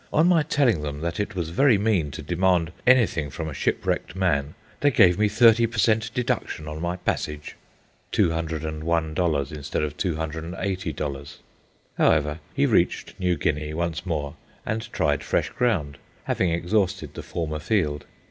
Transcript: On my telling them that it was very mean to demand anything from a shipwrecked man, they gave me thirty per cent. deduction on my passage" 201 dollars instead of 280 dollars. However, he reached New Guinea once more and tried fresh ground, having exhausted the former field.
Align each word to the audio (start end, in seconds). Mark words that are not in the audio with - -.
On 0.11 0.25
my 0.25 0.41
telling 0.41 0.81
them 0.81 1.01
that 1.01 1.19
it 1.19 1.35
was 1.35 1.49
very 1.51 1.77
mean 1.77 2.09
to 2.09 2.23
demand 2.23 2.71
anything 2.87 3.29
from 3.29 3.47
a 3.47 3.53
shipwrecked 3.53 4.15
man, 4.15 4.55
they 4.79 4.89
gave 4.89 5.19
me 5.19 5.29
thirty 5.29 5.67
per 5.67 5.77
cent. 5.77 6.11
deduction 6.15 6.67
on 6.67 6.81
my 6.81 6.95
passage" 6.97 7.55
201 8.11 9.13
dollars 9.13 9.51
instead 9.51 9.83
of 9.83 9.95
280 9.97 10.91
dollars. 10.93 11.37
However, 11.99 12.39
he 12.55 12.65
reached 12.65 13.13
New 13.19 13.37
Guinea 13.37 13.75
once 13.75 14.03
more 14.03 14.33
and 14.65 14.91
tried 14.91 15.23
fresh 15.23 15.49
ground, 15.51 15.99
having 16.23 16.49
exhausted 16.49 17.13
the 17.13 17.21
former 17.21 17.59
field. 17.59 18.05